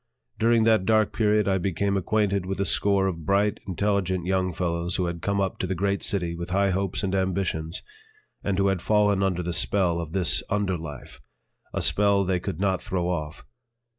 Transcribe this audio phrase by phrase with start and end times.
[0.39, 4.95] During that dark period I became acquainted with a score of bright, intelligent young fellows
[4.95, 7.83] who had come up to the great city with high hopes and ambitions
[8.43, 11.21] and who had fallen under the spell of this under life,
[11.71, 13.45] a spell they could not throw off.